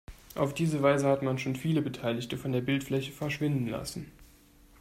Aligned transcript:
Auf 0.33 0.55
diese 0.55 0.81
Weise 0.81 1.07
hat 1.07 1.21
man 1.21 1.37
schon 1.37 1.55
viele 1.55 1.83
Beteiligte 1.83 2.35
von 2.35 2.51
der 2.51 2.61
Bildfläche 2.61 3.11
verschwinden 3.11 3.67
lassen. 3.67 4.11